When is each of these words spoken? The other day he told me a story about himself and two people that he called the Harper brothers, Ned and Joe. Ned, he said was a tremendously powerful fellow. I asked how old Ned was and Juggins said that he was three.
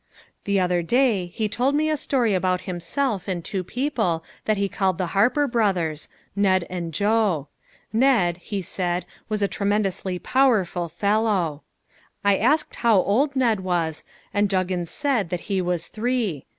The 0.45 0.59
other 0.59 0.81
day 0.81 1.27
he 1.27 1.47
told 1.47 1.75
me 1.75 1.87
a 1.87 1.95
story 1.95 2.33
about 2.33 2.61
himself 2.61 3.27
and 3.27 3.45
two 3.45 3.63
people 3.63 4.23
that 4.45 4.57
he 4.57 4.67
called 4.67 4.97
the 4.97 5.05
Harper 5.13 5.45
brothers, 5.45 6.09
Ned 6.35 6.65
and 6.71 6.91
Joe. 6.91 7.49
Ned, 7.93 8.37
he 8.37 8.63
said 8.63 9.05
was 9.29 9.43
a 9.43 9.47
tremendously 9.47 10.17
powerful 10.17 10.89
fellow. 10.89 11.61
I 12.25 12.37
asked 12.37 12.77
how 12.77 12.95
old 12.97 13.35
Ned 13.35 13.59
was 13.59 14.03
and 14.33 14.49
Juggins 14.49 14.89
said 14.89 15.29
that 15.29 15.41
he 15.41 15.61
was 15.61 15.85
three. 15.85 16.47